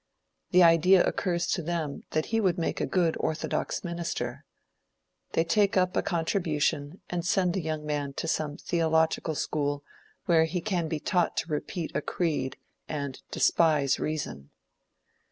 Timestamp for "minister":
3.83-4.45